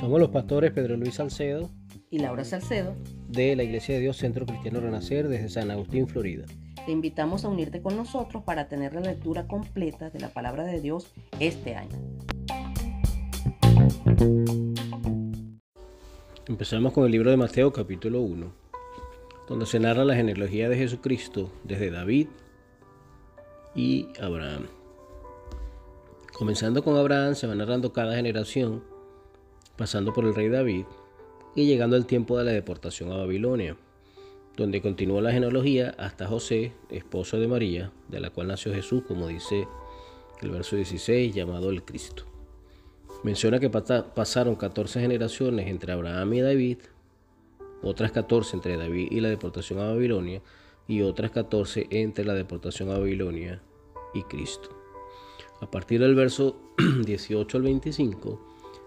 [0.00, 1.70] Somos los pastores Pedro Luis Salcedo
[2.10, 2.94] y Laura Salcedo
[3.28, 6.46] de la Iglesia de Dios Centro Cristiano Renacer desde San Agustín, Florida.
[6.86, 10.80] Te invitamos a unirte con nosotros para tener la lectura completa de la palabra de
[10.80, 11.96] Dios este año.
[16.46, 18.50] Empezamos con el libro de Mateo capítulo 1,
[19.46, 22.28] donde se narra la genealogía de Jesucristo desde David
[23.74, 24.77] y Abraham.
[26.38, 28.84] Comenzando con Abraham se va narrando cada generación,
[29.76, 30.84] pasando por el rey David
[31.56, 33.76] y llegando al tiempo de la deportación a Babilonia,
[34.56, 39.26] donde continuó la genealogía hasta José, esposo de María, de la cual nació Jesús, como
[39.26, 39.66] dice
[40.40, 42.22] el verso 16, llamado el Cristo.
[43.24, 46.78] Menciona que pasaron 14 generaciones entre Abraham y David,
[47.82, 50.40] otras 14 entre David y la deportación a Babilonia,
[50.86, 53.60] y otras 14 entre la deportación a Babilonia
[54.14, 54.77] y Cristo.
[55.60, 56.56] A partir del verso
[57.04, 58.40] 18 al 25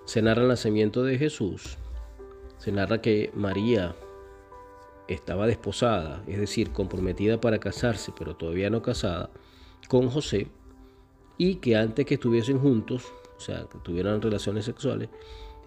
[0.06, 1.78] se narra el nacimiento de Jesús,
[2.58, 3.96] se narra que María
[5.08, 9.30] estaba desposada, es decir, comprometida para casarse, pero todavía no casada,
[9.90, 10.48] con José,
[11.38, 15.10] y que antes que estuviesen juntos, o sea, que tuvieran relaciones sexuales,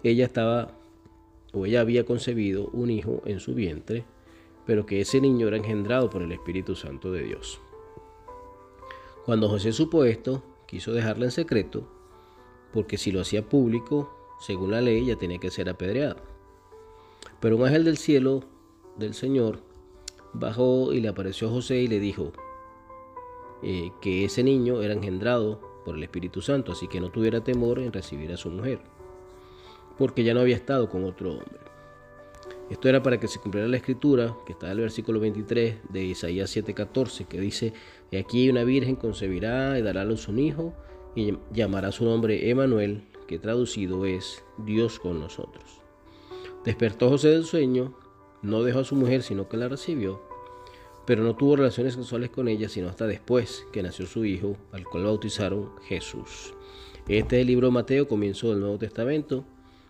[0.03, 0.71] ella estaba
[1.53, 4.05] o ella había concebido un hijo en su vientre,
[4.65, 7.59] pero que ese niño era engendrado por el Espíritu Santo de Dios.
[9.25, 10.43] Cuando José supo esto,
[10.75, 11.87] quiso dejarla en secreto,
[12.73, 16.17] porque si lo hacía público, según la ley, ya tenía que ser apedreada.
[17.39, 18.43] Pero un ángel del cielo
[18.97, 19.61] del Señor
[20.33, 22.33] bajó y le apareció a José y le dijo
[23.63, 27.79] eh, que ese niño era engendrado por el Espíritu Santo, así que no tuviera temor
[27.79, 28.81] en recibir a su mujer,
[29.97, 31.64] porque ya no había estado con otro hombre.
[32.69, 36.03] Esto era para que se cumpliera la escritura, que está en el versículo 23 de
[36.03, 37.73] Isaías 7:14, que dice,
[38.09, 40.73] y aquí una virgen concebirá y dará a luz un hijo,
[41.15, 45.81] y llamará su nombre Emanuel, que traducido es Dios con nosotros.
[46.63, 47.95] Despertó José del sueño,
[48.41, 50.21] no dejó a su mujer, sino que la recibió,
[51.05, 54.85] pero no tuvo relaciones sexuales con ella, sino hasta después que nació su hijo, al
[54.85, 56.55] cual bautizaron Jesús.
[57.07, 59.45] Este es el libro de Mateo, comienzo del Nuevo Testamento,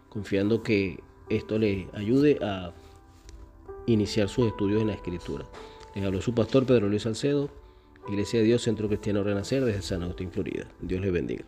[0.10, 1.00] confiando que
[1.30, 2.74] esto le ayude a
[3.88, 5.46] iniciar sus estudios en la Escritura.
[5.96, 7.50] Les habló su pastor Pedro Luis Salcedo,
[8.08, 10.68] Iglesia de Dios, Centro Cristiano Renacer, desde San Agustín, Florida.
[10.82, 11.46] Dios les bendiga.